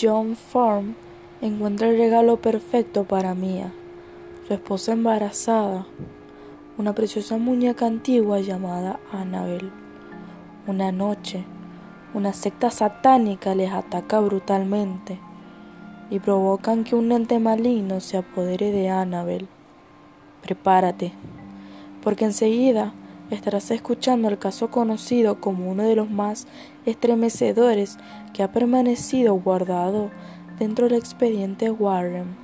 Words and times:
John 0.00 0.34
Farm 0.34 0.94
encuentra 1.42 1.90
el 1.90 1.98
regalo 1.98 2.38
perfecto 2.38 3.04
para 3.04 3.34
Mia, 3.34 3.70
su 4.48 4.54
esposa 4.54 4.92
embarazada, 4.92 5.86
una 6.78 6.94
preciosa 6.94 7.36
muñeca 7.36 7.84
antigua 7.84 8.40
llamada 8.40 8.98
Annabel. 9.12 9.70
Una 10.66 10.90
noche, 10.90 11.44
una 12.14 12.32
secta 12.32 12.70
satánica 12.70 13.54
les 13.54 13.72
ataca 13.72 14.20
brutalmente 14.20 15.20
y 16.08 16.18
provocan 16.18 16.84
que 16.84 16.96
un 16.96 17.12
ente 17.12 17.38
maligno 17.38 18.00
se 18.00 18.16
apodere 18.16 18.70
de 18.70 18.88
Annabel. 18.88 19.48
Prepárate, 20.40 21.12
porque 22.02 22.24
enseguida 22.24 22.94
estarás 23.30 23.70
escuchando 23.70 24.28
el 24.28 24.38
caso 24.38 24.70
conocido 24.70 25.40
como 25.40 25.70
uno 25.70 25.84
de 25.84 25.96
los 25.96 26.10
más 26.10 26.46
estremecedores 26.86 27.98
que 28.32 28.42
ha 28.42 28.52
permanecido 28.52 29.34
guardado 29.34 30.10
dentro 30.58 30.88
del 30.88 30.98
expediente 30.98 31.70
Warren. 31.70 32.43